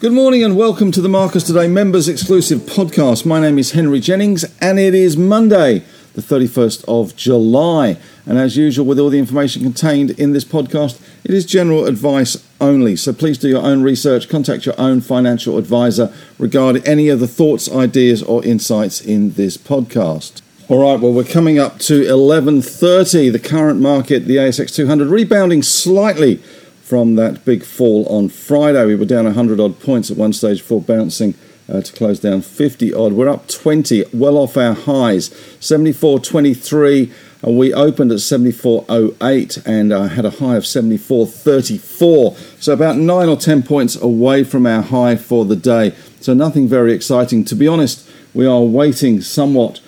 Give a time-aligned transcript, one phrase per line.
[0.00, 3.24] Good morning and welcome to the Marcus Today members exclusive podcast.
[3.24, 5.84] My name is Henry Jennings and it is Monday,
[6.14, 7.96] the 31st of July.
[8.26, 12.36] And as usual, with all the information contained in this podcast, it is general advice
[12.60, 12.96] only.
[12.96, 17.28] So please do your own research, contact your own financial advisor regarding any of the
[17.28, 20.42] thoughts, ideas, or insights in this podcast.
[20.72, 23.30] All right, well, we're coming up to 11.30.
[23.30, 28.86] The current market, the ASX 200, rebounding slightly from that big fall on Friday.
[28.86, 31.34] We were down 100 odd points at one stage before bouncing
[31.68, 33.12] uh, to close down 50 odd.
[33.12, 35.28] We're up 20, well off our highs.
[35.60, 37.12] 74.23.
[37.46, 42.62] Uh, we opened at 74.08 and uh, had a high of 74.34.
[42.62, 45.94] So about 9 or 10 points away from our high for the day.
[46.22, 47.44] So nothing very exciting.
[47.44, 49.82] To be honest, we are waiting somewhat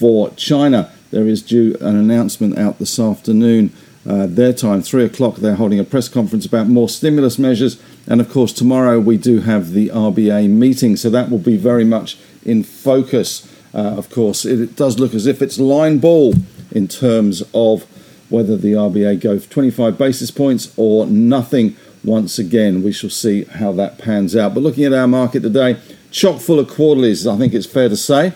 [0.00, 0.90] for China.
[1.12, 3.72] There is due an announcement out this afternoon
[4.08, 7.80] uh, their time, three o'clock, they're holding a press conference about more stimulus measures.
[8.06, 11.84] And of course, tomorrow we do have the RBA meeting, so that will be very
[11.84, 13.46] much in focus.
[13.74, 16.34] Uh, of course, it, it, does look as if it's line ball
[16.72, 17.84] in terms of
[18.30, 22.82] whether the RBA go for 25 basis points or nothing once again.
[22.82, 24.54] We shall see how that pans out.
[24.54, 25.78] But looking at our market today,
[26.10, 28.32] chock full of quarterlies, I think it's fair to say.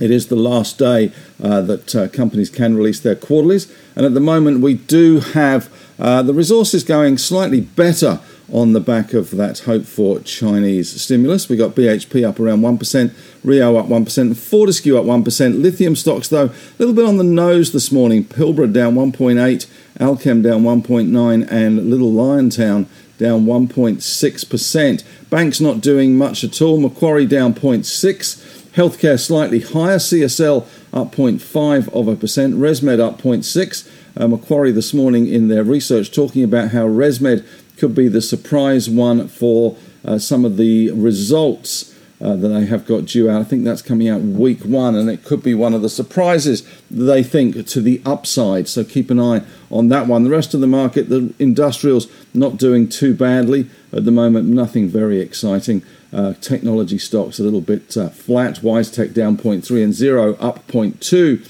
[0.00, 1.12] It is the last day
[1.42, 5.70] uh, that uh, companies can release their quarterlies, and at the moment we do have
[5.98, 8.20] uh, the resources going slightly better
[8.52, 11.48] on the back of that hope for Chinese stimulus.
[11.48, 15.62] We got BHP up around 1%, Rio up 1%, Fortescue up 1%.
[15.62, 18.24] Lithium stocks, though, a little bit on the nose this morning.
[18.24, 19.66] Pilbara down 1.8,
[19.98, 22.86] Allkem down 1.9, and Little Liontown
[23.18, 25.04] down 1.6%.
[25.28, 26.80] Banks not doing much at all.
[26.80, 28.59] Macquarie down 0.6.
[28.74, 29.98] Healthcare slightly higher.
[29.98, 32.54] CSL up 0.5 of a percent.
[32.54, 33.90] ResMed up 0.6.
[34.16, 37.44] Uh, Macquarie this morning in their research talking about how ResMed
[37.76, 41.89] could be the surprise one for uh, some of the results
[42.20, 43.40] uh, that they have got due out.
[43.40, 46.66] I think that's coming out week one, and it could be one of the surprises
[46.90, 48.68] they think to the upside.
[48.68, 50.24] So keep an eye on that one.
[50.24, 54.88] The rest of the market, the industrials not doing too badly at the moment, nothing
[54.88, 55.82] very exciting.
[56.12, 58.56] Uh, technology stocks a little bit uh, flat.
[58.56, 61.46] WiseTech down 0.3 and Xero up 0.2.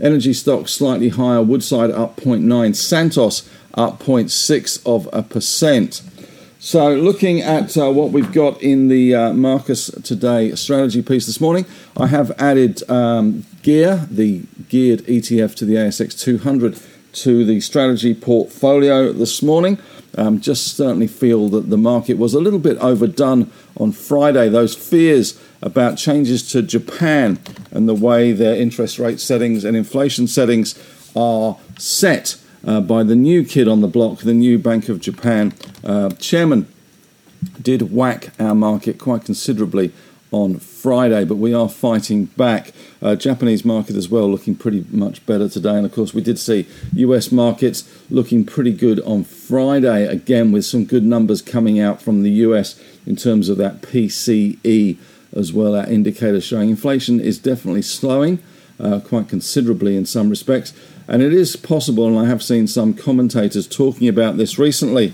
[0.00, 1.42] Energy stocks slightly higher.
[1.42, 2.74] Woodside up 0.9.
[2.74, 6.02] Santos up 0.6 of a percent.
[6.64, 11.38] So, looking at uh, what we've got in the uh, Marcus Today strategy piece this
[11.38, 16.80] morning, I have added um, Gear, the geared ETF to the ASX 200,
[17.12, 19.76] to the strategy portfolio this morning.
[20.16, 24.48] Um, just certainly feel that the market was a little bit overdone on Friday.
[24.48, 27.40] Those fears about changes to Japan
[27.72, 30.82] and the way their interest rate settings and inflation settings
[31.14, 35.52] are set uh, by the new kid on the block, the new Bank of Japan
[35.82, 36.66] uh, chairman,
[37.60, 39.92] did whack our market quite considerably
[40.30, 42.72] on Friday, but we are fighting back.
[43.00, 46.38] Uh, Japanese market as well looking pretty much better today, and of course we did
[46.38, 52.02] see US markets looking pretty good on Friday again with some good numbers coming out
[52.02, 54.96] from the US in terms of that PCE
[55.36, 55.76] as well.
[55.76, 58.42] Our indicator showing inflation is definitely slowing
[58.80, 60.72] uh, quite considerably in some respects,
[61.06, 65.12] and it is possible, and I have seen some commentators talking about this recently.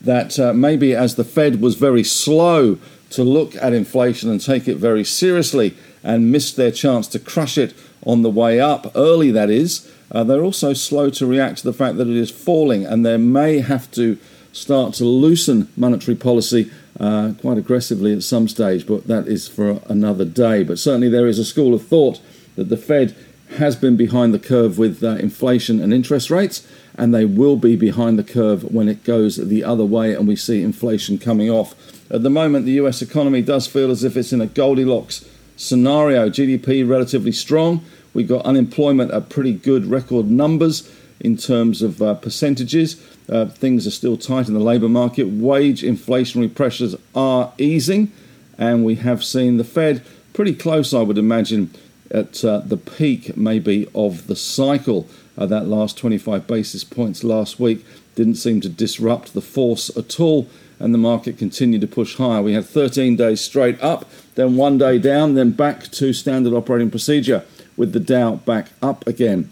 [0.00, 2.78] That uh, maybe as the Fed was very slow
[3.10, 7.56] to look at inflation and take it very seriously and missed their chance to crush
[7.56, 11.64] it on the way up, early that is, uh, they're also slow to react to
[11.64, 14.18] the fact that it is falling and they may have to
[14.52, 16.70] start to loosen monetary policy
[17.00, 20.62] uh, quite aggressively at some stage, but that is for another day.
[20.62, 22.20] But certainly there is a school of thought
[22.56, 23.16] that the Fed
[23.54, 27.76] has been behind the curve with uh, inflation and interest rates, and they will be
[27.76, 31.74] behind the curve when it goes the other way and we see inflation coming off.
[32.10, 35.24] At the moment, the US economy does feel as if it's in a Goldilocks
[35.56, 36.28] scenario.
[36.28, 37.84] GDP relatively strong.
[38.14, 43.02] We've got unemployment at pretty good record numbers in terms of uh, percentages.
[43.28, 45.24] Uh, things are still tight in the labour market.
[45.28, 48.12] Wage inflationary pressures are easing,
[48.58, 51.70] and we have seen the Fed pretty close, I would imagine,
[52.12, 55.08] at uh, the peak maybe of the cycle.
[55.36, 60.20] Uh, that last 25 basis points last week didn't seem to disrupt the force at
[60.20, 60.46] all
[60.82, 62.42] and the market continued to push higher.
[62.42, 64.04] We had 13 days straight up,
[64.34, 67.44] then one day down, then back to standard operating procedure
[67.76, 69.48] with the Dow back up again.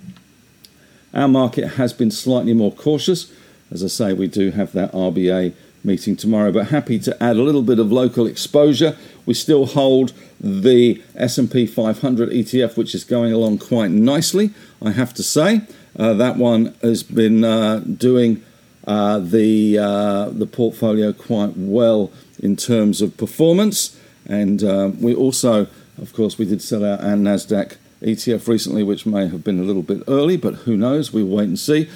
[1.15, 3.33] Our market has been slightly more cautious.
[3.71, 5.55] As I say, we do have that RBA
[5.85, 8.97] meeting tomorrow, but happy to add a little bit of local exposure.
[9.31, 14.51] We still hold the S&P 500 ETF, which is going along quite nicely,
[14.83, 15.61] I have to say.
[15.97, 18.43] Uh, that one has been uh, doing
[18.89, 22.11] uh, the uh, the portfolio quite well
[22.41, 23.97] in terms of performance,
[24.27, 29.07] and uh, we also, of course, we did sell out our Nasdaq ETF recently, which
[29.07, 31.13] may have been a little bit early, but who knows?
[31.13, 31.89] We'll wait and see.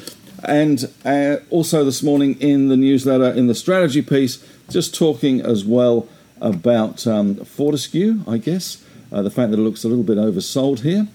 [0.44, 4.38] And uh, also this morning in the newsletter, in the strategy piece,
[4.70, 6.08] just talking as well
[6.40, 10.80] about um, Fortescue, I guess, uh, the fact that it looks a little bit oversold
[10.80, 11.08] here.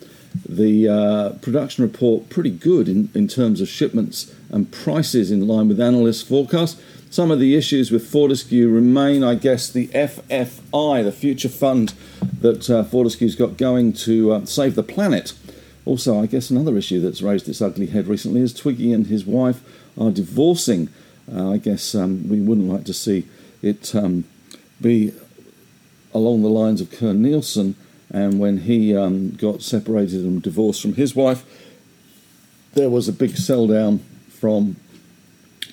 [0.48, 5.68] The uh, production report pretty good in, in terms of shipments and prices in line
[5.68, 6.80] with analysts' forecasts.
[7.10, 11.94] Some of the issues with Fortescue remain, I guess, the FFI, the future fund
[12.42, 15.33] that uh, Fortescue's got going to uh, save the planet.
[15.86, 19.25] Also, I guess another issue that's raised its ugly head recently is Twiggy and his
[19.25, 19.63] wife
[20.00, 20.89] are divorcing.
[21.31, 23.25] Uh, I guess um, we wouldn't like to see
[23.63, 24.25] it um,
[24.81, 25.14] be
[26.14, 27.76] along the lines of Kerr Neilson.
[28.12, 31.46] And when he um, got separated and divorced from his wife,
[32.74, 34.00] there was a big sell down
[34.30, 34.78] from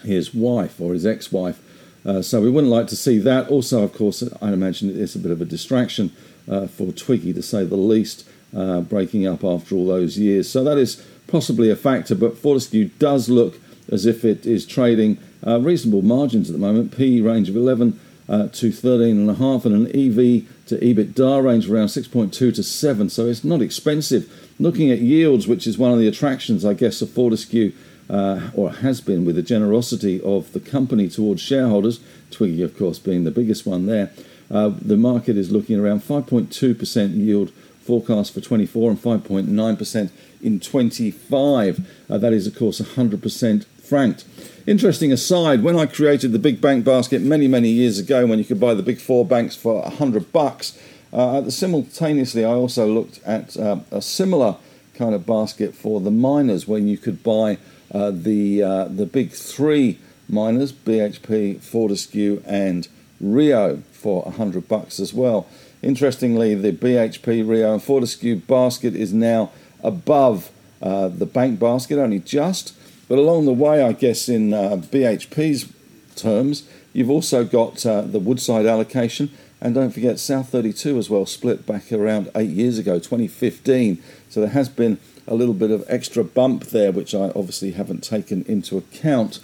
[0.03, 1.63] his wife or his ex wife.
[2.05, 3.49] Uh, so we wouldn't like to see that.
[3.49, 6.13] Also, of course, I imagine it is a bit of a distraction
[6.49, 10.49] uh, for Twiggy, to say the least, uh, breaking up after all those years.
[10.49, 13.59] So that is possibly a factor, but Fortescue does look
[13.91, 16.97] as if it is trading uh, reasonable margins at the moment.
[16.97, 22.33] P range of 11 uh, to 13.5 and an EV to EBITDA range around 6.2
[22.33, 23.11] to 7.
[23.11, 24.33] So it's not expensive.
[24.59, 27.73] Looking at yields, which is one of the attractions, I guess, of Fortescue,
[28.09, 32.01] uh, or has been with the generosity of the company towards shareholders,
[32.31, 34.13] Twiggy, of course, being the biggest one there.
[34.51, 37.51] Uh, the market is looking around 5.2% yield
[37.81, 40.11] forecast for 24 and 5.9%
[40.43, 41.91] in 25.
[42.11, 44.25] Uh, that is, of course, 100% franked.
[44.67, 48.45] Interesting aside, when I created the big bank basket many, many years ago, when you
[48.45, 50.79] could buy the big four banks for 100 bucks,
[51.13, 54.57] uh, simultaneously I also looked at uh, a similar
[54.95, 57.59] kind of basket for the miners, when you could buy
[57.93, 59.99] uh, the uh, the big three
[60.29, 62.89] miners, BHP, Fortescue, and
[63.21, 65.47] Rio for 100 bucks as well.
[65.83, 69.51] Interestingly, the BHP, Rio, and Fortescue basket is now
[69.83, 70.51] above
[70.83, 72.75] uh, the bank basket, only just.
[73.09, 75.73] But along the way, I guess in uh, BHP's
[76.17, 79.31] terms, you've also got uh, the Woodside allocation,
[79.61, 84.03] and don't forget South 32 as well, split back around eight years ago, 2015.
[84.29, 88.03] So there has been a little bit of extra bump there, which I obviously haven't
[88.03, 89.41] taken into account.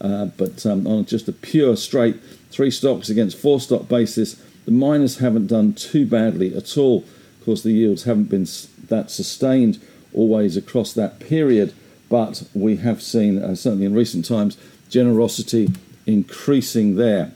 [0.00, 2.20] Uh, but um, on just a pure straight
[2.50, 4.34] three stocks against four stock basis,
[4.64, 7.04] the miners haven't done too badly at all.
[7.38, 8.46] Of course, the yields haven't been
[8.88, 9.80] that sustained
[10.12, 11.74] always across that period,
[12.08, 14.56] but we have seen, uh, certainly in recent times,
[14.88, 15.70] generosity
[16.06, 17.32] increasing there.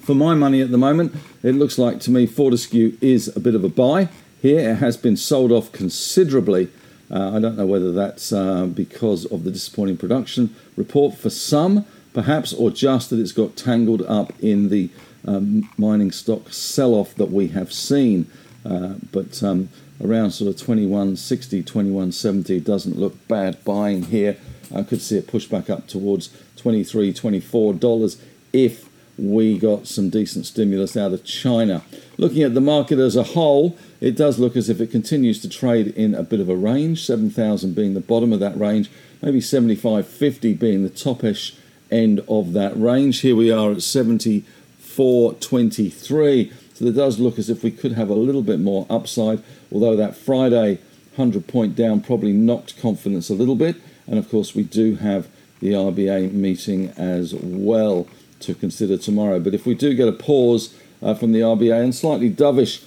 [0.00, 3.54] For my money at the moment, it looks like to me Fortescue is a bit
[3.54, 4.08] of a buy.
[4.40, 6.70] Here it has been sold off considerably.
[7.10, 11.84] Uh, I don't know whether that's uh, because of the disappointing production report for some,
[12.12, 14.90] perhaps, or just that it's got tangled up in the
[15.26, 18.30] um, mining stock sell off that we have seen.
[18.64, 19.68] Uh, but um,
[20.02, 24.36] around sort of 2160, 2170 doesn't look bad buying here.
[24.74, 28.20] I could see it push back up towards 23, 24 dollars
[28.52, 28.88] if
[29.18, 31.82] we got some decent stimulus out of China.
[32.16, 35.48] Looking at the market as a whole, it does look as if it continues to
[35.48, 38.88] trade in a bit of a range, 7,000 being the bottom of that range,
[39.20, 41.56] maybe 75.50 being the topish
[41.90, 43.20] end of that range.
[43.20, 46.52] Here we are at 74.23.
[46.78, 49.42] So it does look as if we could have a little bit more upside,
[49.72, 50.78] although that Friday
[51.16, 53.74] 100 point down probably knocked confidence a little bit.
[54.06, 55.26] And of course, we do have
[55.58, 58.06] the RBA meeting as well
[58.38, 59.40] to consider tomorrow.
[59.40, 62.84] But if we do get a pause uh, from the RBA and slightly dovish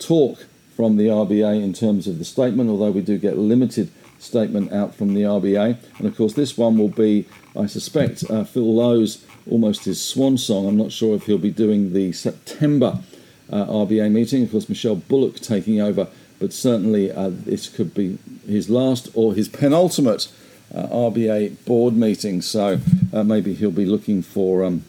[0.00, 4.72] talk from the RBA in terms of the statement, although we do get limited statement
[4.72, 5.76] out from the RBA.
[5.98, 10.36] And of course, this one will be, I suspect, uh, Phil Lowe's almost his swan
[10.36, 10.66] song.
[10.66, 12.98] I'm not sure if he'll be doing the September
[13.50, 14.44] uh, RBA meeting.
[14.44, 19.34] Of course, Michelle Bullock taking over, but certainly uh, this could be his last or
[19.34, 20.30] his penultimate
[20.74, 22.42] uh, RBA board meeting.
[22.42, 22.80] So
[23.12, 24.84] uh, maybe he'll be looking for um,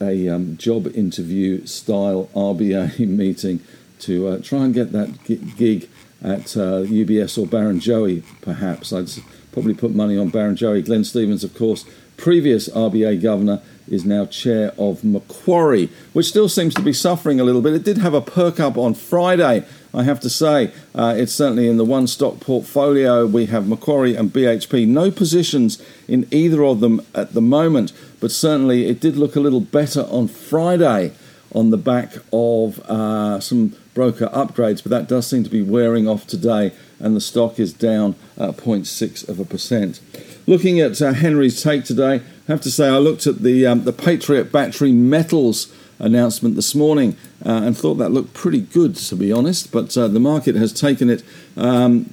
[0.00, 3.60] a, um, job interview style RBA meeting
[4.00, 5.88] to uh, try and get that gig
[6.22, 8.92] at UBS or Barrenjoey, perhaps.
[8.92, 9.10] I'd
[9.52, 10.84] probably put money on Barrenjoey.
[10.84, 11.84] Glenn Stevens, of course,
[12.16, 17.44] previous RBA governor is now chair of Macquarie, which still seems to be suffering a
[17.44, 17.74] little bit.
[17.74, 20.72] It did have a perk up on Friday, I have to say.
[20.94, 23.26] Uh, it's certainly in the one stock portfolio.
[23.26, 24.86] We have Macquarie and BHP.
[24.86, 29.40] No positions in either of them at the moment, but certainly it did look a
[29.40, 31.12] little better on Friday
[31.54, 36.08] on the back of uh, some broker upgrades, but that does seem to be wearing
[36.08, 36.72] off today.
[36.98, 40.00] and the stock is down uh, 0.6 of a percent.
[40.46, 43.84] Looking at uh, Henry's take today, I have to say I looked at the um,
[43.84, 49.14] the Patriot Battery Metals announcement this morning uh, and thought that looked pretty good, to
[49.14, 49.70] be honest.
[49.70, 51.22] But uh, the market has taken it
[51.56, 52.12] um,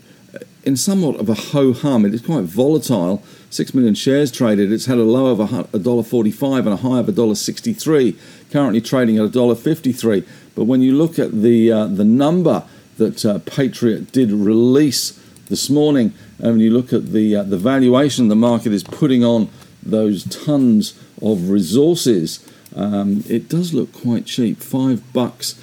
[0.63, 2.05] in somewhat of a ho hum.
[2.05, 3.23] It is quite volatile.
[3.49, 4.71] Six million shares traded.
[4.71, 8.15] It's had a low of a dollar forty-five and a high of a dollar sixty-three.
[8.51, 10.23] Currently trading at a dollar fifty-three.
[10.53, 12.65] But when you look at the uh, the number
[12.97, 17.57] that uh, Patriot did release this morning, and when you look at the uh, the
[17.57, 19.49] valuation the market is putting on
[19.89, 24.61] those tons of resources, um, it does look quite cheap.
[24.61, 25.59] Five bucks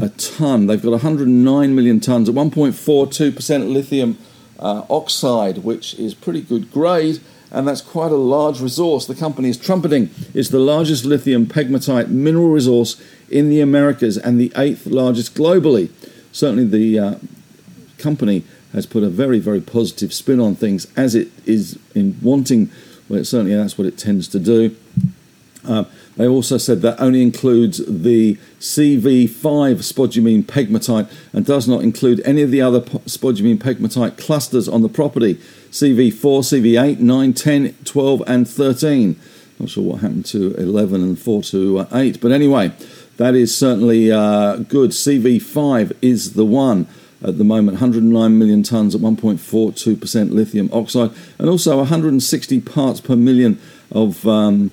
[0.00, 0.66] a ton.
[0.66, 4.18] They've got 109 million tons at 1.42% lithium
[4.58, 9.06] uh, oxide, which is pretty good grade, and that's quite a large resource.
[9.06, 13.00] The company is trumpeting it's the largest lithium pegmatite mineral resource
[13.30, 15.90] in the Americas and the eighth largest globally.
[16.32, 17.14] Certainly, the uh,
[17.98, 22.70] company has put a very, very positive spin on things as it is in wanting,
[23.10, 24.76] well, certainly that's what it tends to do.
[25.66, 25.84] Uh,
[26.16, 29.28] they also said that only includes the CV5
[29.82, 34.88] spodumene pegmatite and does not include any of the other spodumene pegmatite clusters on the
[34.88, 35.34] property
[35.70, 39.20] CV4, CV8, 9, 10, 12, and 13.
[39.58, 42.72] Not sure what happened to 11 and 4 to 8, but anyway,
[43.18, 44.90] that is certainly uh, good.
[44.90, 46.86] CV5 is the one
[47.22, 53.16] at the moment 109 million tonnes at 1.42% lithium oxide and also 160 parts per
[53.16, 53.60] million
[53.92, 54.70] of um,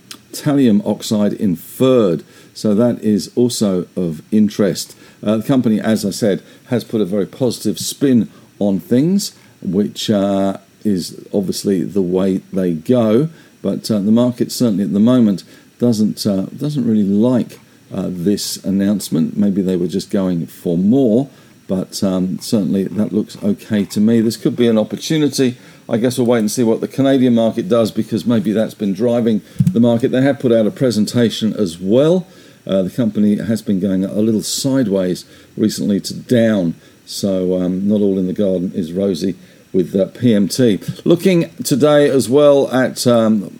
[0.85, 2.23] oxide inferred.
[2.53, 4.95] So that is also of interest.
[5.23, 10.09] Uh, the company, as I said, has put a very positive spin on things, which
[10.09, 13.29] uh, is obviously the way they go.
[13.61, 15.43] But uh, the market certainly at the moment
[15.79, 17.59] doesn't uh, doesn't really like
[17.93, 19.37] uh, this announcement.
[19.37, 21.29] Maybe they were just going for more,
[21.67, 24.21] but um, certainly that looks okay to me.
[24.21, 25.57] This could be an opportunity
[25.89, 28.93] I guess we'll wait and see what the Canadian market does because maybe that's been
[28.93, 30.09] driving the market.
[30.09, 32.27] They have put out a presentation as well.
[32.65, 35.23] Uh, the company has been going a little sideways
[35.55, 39.35] recently to down, so um, not all in the garden is rosy
[39.71, 41.05] with uh, PMT.
[41.05, 43.57] Looking today as well at um,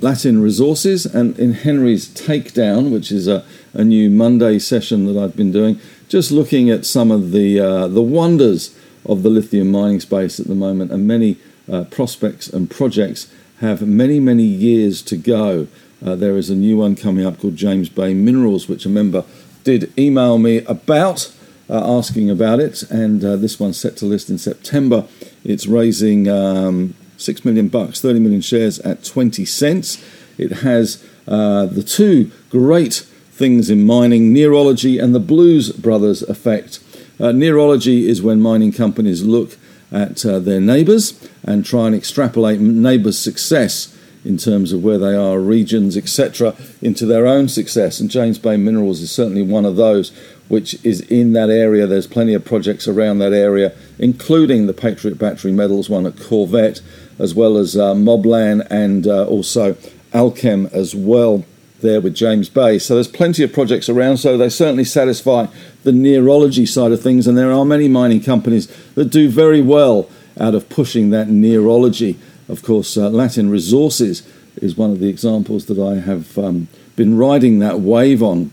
[0.00, 5.34] Latin Resources and in Henry's Takedown, which is a, a new Monday session that I've
[5.34, 5.80] been doing,
[6.12, 8.76] just looking at some of the uh, the wonders
[9.06, 11.38] of the lithium mining space at the moment, and many
[11.72, 15.68] uh, prospects and projects have many, many years to go.
[16.04, 19.24] Uh, there is a new one coming up called James Bay Minerals, which a member
[19.64, 21.34] did email me about,
[21.70, 25.06] uh, asking about it, and uh, this one's set to list in September.
[25.44, 30.04] It's raising um, six million bucks, 30 million shares at 20 cents.
[30.36, 36.78] It has uh, the two great things in mining, nearology and the Blues Brothers effect.
[37.18, 39.56] Uh, nearology is when mining companies look
[39.90, 45.14] at uh, their neighbours and try and extrapolate neighbours' success in terms of where they
[45.16, 47.98] are, regions, etc., into their own success.
[47.98, 50.10] And James Bay Minerals is certainly one of those
[50.48, 51.86] which is in that area.
[51.86, 56.80] There's plenty of projects around that area, including the Patriot Battery Metals one at Corvette,
[57.18, 59.74] as well as uh, Moblan and uh, also
[60.12, 61.44] Allkem as well
[61.82, 62.78] there with James Bay.
[62.78, 65.46] So there's plenty of projects around, so they certainly satisfy
[65.82, 70.08] the nearology side of things, and there are many mining companies that do very well
[70.40, 72.16] out of pushing that nearology.
[72.48, 77.16] Of course, uh, Latin Resources is one of the examples that I have um, been
[77.16, 78.52] riding that wave on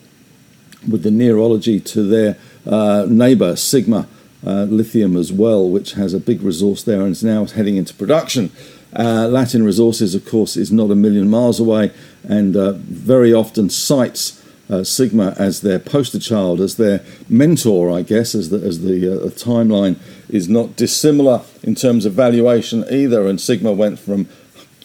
[0.87, 4.07] with the nearology to their uh, neighbour, Sigma
[4.45, 7.93] uh, Lithium, as well, which has a big resource there and is now heading into
[7.93, 8.51] production.
[8.97, 11.91] Uh, Latin Resources, of course, is not a million miles away
[12.23, 18.03] and uh, very often cites uh, Sigma as their poster child, as their mentor, I
[18.03, 19.97] guess, as the, as the uh, timeline
[20.29, 23.27] is not dissimilar in terms of valuation either.
[23.27, 24.27] And Sigma went from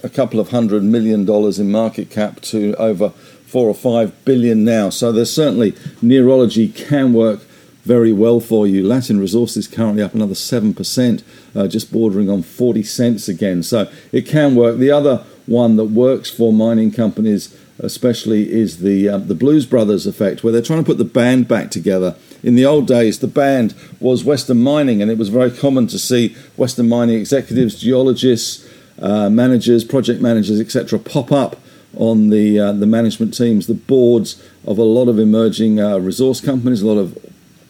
[0.03, 4.65] a couple of hundred million dollars in market cap to over four or five billion
[4.65, 4.91] now.
[4.91, 7.41] So there's certainly nearology can work
[7.85, 8.87] very well for you.
[8.87, 11.23] Latin Resources currently up another 7%,
[11.55, 13.63] uh, just bordering on 40 cents again.
[13.63, 14.79] So it can work.
[14.79, 20.07] The other one that works for mining companies, especially, is the, uh, the Blues Brothers
[20.07, 22.17] effect, where they're trying to put the band back together.
[22.43, 25.99] In the old days, the band was Western Mining, and it was very common to
[25.99, 31.57] see Western Mining executives, geologists, uh, managers, project managers, etc., pop up
[31.97, 36.41] on the uh, the management teams, the boards of a lot of emerging uh, resource
[36.41, 37.17] companies, a lot of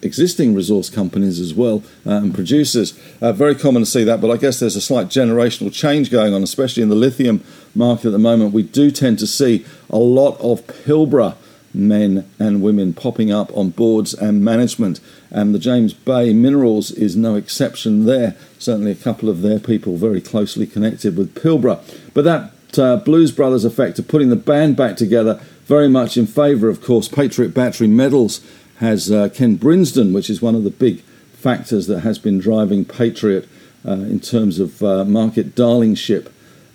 [0.04, 2.98] existing resource companies as well uh, and producers.
[3.20, 6.34] Uh, very common to see that, but I guess there's a slight generational change going
[6.34, 7.42] on, especially in the lithium
[7.74, 8.52] market at the moment.
[8.52, 11.36] We do tend to see a lot of Pilbara
[11.74, 15.00] men and women popping up on boards and management.
[15.30, 18.36] And the James Bay Minerals is no exception there.
[18.58, 21.80] Certainly, a couple of their people very closely connected with Pilbara.
[22.14, 26.26] But that uh, Blues Brothers effect of putting the band back together, very much in
[26.26, 27.08] favour, of course.
[27.08, 28.40] Patriot Battery Metals
[28.76, 31.00] has uh, Ken Brinsden, which is one of the big
[31.32, 33.48] factors that has been driving Patriot
[33.86, 36.32] uh, in terms of uh, market darlingship,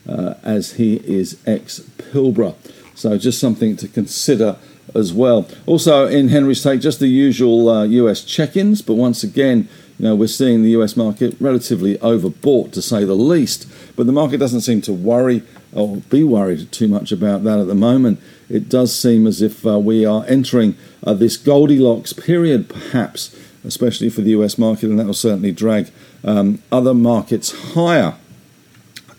[0.07, 2.55] uh, as he is ex Pilbara.
[2.95, 4.57] So, just something to consider
[4.95, 5.47] as well.
[5.65, 10.05] Also, in Henry's take, just the usual US uh, check ins, but once again, you
[10.05, 14.37] know, we're seeing the US market relatively overbought to say the least, but the market
[14.37, 18.19] doesn't seem to worry or be worried too much about that at the moment.
[18.49, 24.09] It does seem as if uh, we are entering uh, this Goldilocks period, perhaps, especially
[24.09, 25.91] for the US market, and that will certainly drag
[26.23, 28.15] um, other markets higher.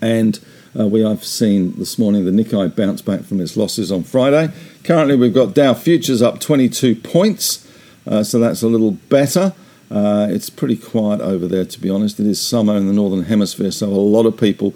[0.01, 0.41] And
[0.79, 4.53] uh, we have seen this morning the Nikkei bounce back from its losses on Friday.
[4.85, 7.67] Currently, we've got Dow futures up 22 points,
[8.07, 9.53] uh, so that's a little better.
[9.91, 12.21] Uh, it's pretty quiet over there, to be honest.
[12.21, 14.75] It is summer in the northern hemisphere, so a lot of people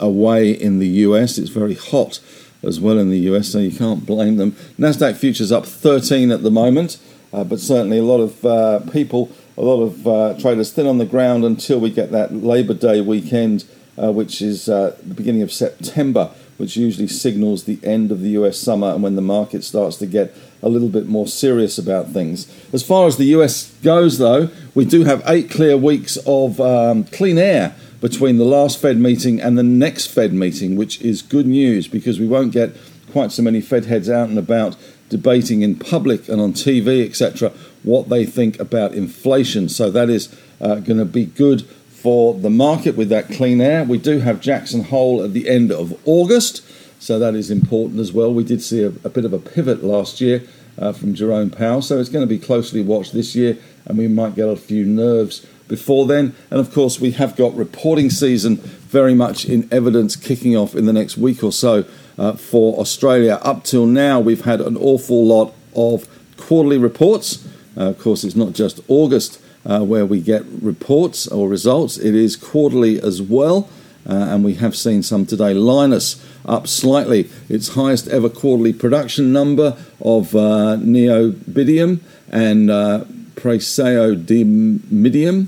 [0.00, 1.38] away in the US.
[1.38, 2.20] It's very hot
[2.62, 4.52] as well in the US, so you can't blame them.
[4.78, 6.98] Nasdaq futures up 13 at the moment,
[7.32, 10.98] uh, but certainly a lot of uh, people, a lot of uh, traders still on
[10.98, 13.64] the ground until we get that Labor Day weekend,
[14.02, 18.30] uh, which is uh, the beginning of September, which usually signals the end of the
[18.30, 22.10] US summer and when the market starts to get a little bit more serious about
[22.10, 22.50] things.
[22.72, 27.04] As far as the US goes, though, we do have eight clear weeks of um,
[27.04, 27.74] clean air
[28.04, 32.20] between the last Fed meeting and the next Fed meeting, which is good news because
[32.20, 32.76] we won't get
[33.10, 34.76] quite so many Fed heads out and about
[35.08, 37.50] debating in public and on TV, etc.,
[37.82, 39.70] what they think about inflation.
[39.70, 40.28] So that is
[40.60, 43.84] uh, going to be good for the market with that clean air.
[43.84, 46.62] We do have Jackson Hole at the end of August.
[47.00, 48.34] So that is important as well.
[48.34, 50.42] We did see a, a bit of a pivot last year
[50.76, 53.56] uh, from Jerome Powell, so it's going to be closely watched this year,
[53.86, 56.34] and we might get a few nerves before then.
[56.50, 60.86] And of course, we have got reporting season very much in evidence kicking off in
[60.86, 61.84] the next week or so
[62.18, 63.38] uh, for Australia.
[63.42, 67.46] Up till now, we've had an awful lot of quarterly reports.
[67.76, 72.14] Uh, of course, it's not just August uh, where we get reports or results, it
[72.14, 73.68] is quarterly as well.
[74.06, 75.54] Uh, and we have seen some today.
[75.54, 82.00] Lynas up slightly, its highest ever quarterly production number of uh, neodymium
[82.30, 85.46] and uh, praseodymium,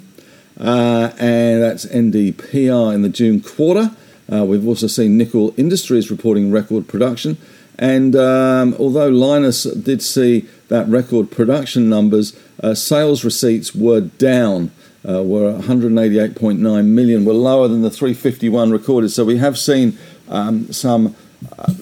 [0.58, 3.90] uh, and that's NdPr in the June quarter.
[4.32, 7.38] Uh, we've also seen Nickel Industries reporting record production.
[7.78, 14.70] And um, although Lynas did see that record production numbers, uh, sales receipts were down
[15.08, 19.10] uh, were 188.9 million, were lower than the 351 recorded.
[19.10, 19.96] So we have seen
[20.28, 21.14] um, some
[21.56, 21.72] uh,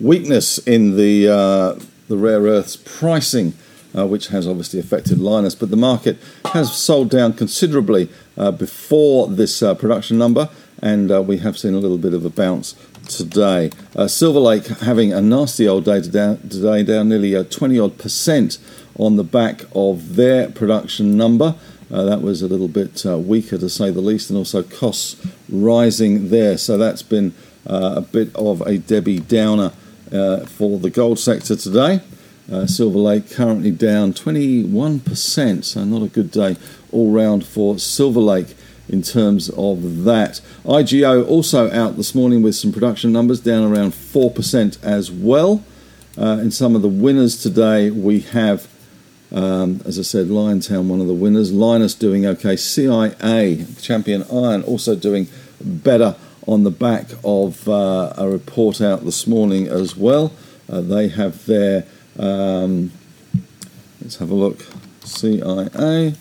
[0.00, 3.54] weakness in the uh, the rare earths pricing.
[3.96, 9.28] Uh, which has obviously affected Lynas, but the market has sold down considerably uh, before
[9.28, 10.48] this uh, production number,
[10.82, 12.74] and we have seen a little bit of a bounce
[13.08, 13.70] today.
[14.08, 18.58] Silver Lake having a nasty old day today, down nearly 20 odd percent
[18.98, 21.54] on the back of their production number.
[21.90, 25.16] Uh, that was a little bit uh, weaker to say the least, and also costs
[25.48, 26.56] rising there.
[26.58, 27.34] So that's been
[27.66, 29.72] uh, a bit of a Debbie Downer
[30.12, 32.00] uh, for the gold sector today.
[32.50, 36.56] Uh, Silver Lake currently down 21%, so not a good day
[36.92, 38.54] all round for Silver Lake
[38.88, 40.40] in terms of that.
[40.64, 45.64] IGO also out this morning with some production numbers down around 4% as well.
[46.18, 48.68] Uh, in some of the winners today, we have
[49.34, 51.50] um, as I said, Liontown, one of the winners.
[51.50, 52.56] Lynas doing okay.
[52.56, 55.26] CIA, Champion Iron, also doing
[55.60, 56.14] better
[56.46, 60.32] on the back of uh, a report out this morning as well.
[60.70, 61.84] Uh, they have their,
[62.18, 62.92] um,
[64.00, 64.66] let's have a look,
[65.04, 66.14] CIA.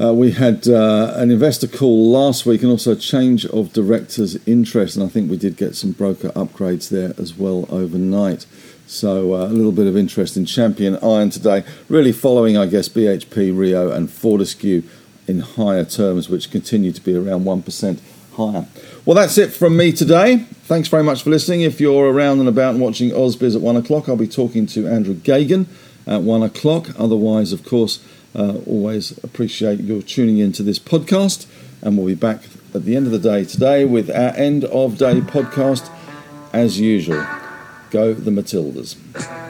[0.00, 4.36] Uh, we had uh, an investor call last week and also a change of directors'
[4.46, 8.46] interest, and I think we did get some broker upgrades there as well overnight.
[8.86, 12.88] So uh, a little bit of interest in Champion Iron today, really following, I guess,
[12.88, 14.82] BHP, Rio, and Fortescue
[15.26, 18.00] in higher terms, which continue to be around 1%
[18.38, 18.66] higher.
[19.04, 20.38] Well, that's it from me today.
[20.64, 21.62] Thanks very much for listening.
[21.62, 24.86] If you're around and about and watching AusBiz at 1 o'clock, I'll be talking to
[24.86, 25.66] Andrew Gagan
[26.06, 26.88] at 1 o'clock.
[26.98, 28.02] Otherwise, of course,
[28.34, 31.46] uh, always appreciate your tuning into this podcast.
[31.82, 32.42] And we'll be back
[32.74, 35.90] at the end of the day today with our end of day podcast
[36.52, 37.26] as usual.
[37.90, 39.47] Go the Matildas.